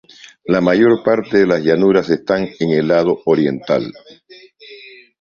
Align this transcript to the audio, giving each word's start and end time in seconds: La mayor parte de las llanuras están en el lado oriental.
La 0.45 0.61
mayor 0.61 1.03
parte 1.03 1.37
de 1.37 1.45
las 1.45 1.61
llanuras 1.63 2.09
están 2.09 2.49
en 2.59 2.71
el 2.71 2.87
lado 2.87 3.21
oriental. 3.25 3.93